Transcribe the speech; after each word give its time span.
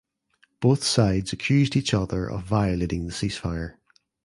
Both 0.61 0.83
sides 0.83 1.31
accused 1.31 1.75
each 1.75 1.93
other 1.93 2.27
of 2.27 2.43
violating 2.45 3.05
the 3.05 3.13
ceasefire. 3.13 3.75